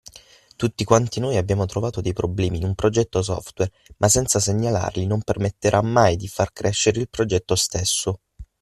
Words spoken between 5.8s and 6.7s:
mai di far